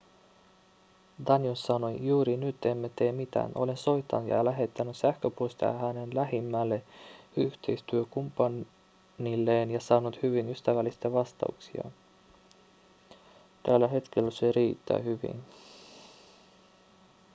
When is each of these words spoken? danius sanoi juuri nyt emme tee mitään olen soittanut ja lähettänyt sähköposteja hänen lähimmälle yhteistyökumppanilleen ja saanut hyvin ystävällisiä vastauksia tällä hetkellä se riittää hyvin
danius 1.27 1.61
sanoi 1.63 2.05
juuri 2.05 2.37
nyt 2.37 2.65
emme 2.65 2.89
tee 2.95 3.11
mitään 3.11 3.51
olen 3.55 3.77
soittanut 3.77 4.29
ja 4.29 4.45
lähettänyt 4.45 4.97
sähköposteja 4.97 5.71
hänen 5.71 6.15
lähimmälle 6.15 6.83
yhteistyökumppanilleen 7.37 9.71
ja 9.71 9.79
saanut 9.79 10.23
hyvin 10.23 10.49
ystävällisiä 10.49 11.13
vastauksia 11.13 11.83
tällä 13.63 13.87
hetkellä 13.87 14.31
se 14.31 14.51
riittää 14.51 14.97
hyvin 14.99 15.43